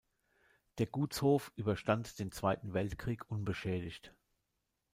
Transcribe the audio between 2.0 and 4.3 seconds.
den Zweiten Weltkrieg unbeschädigt.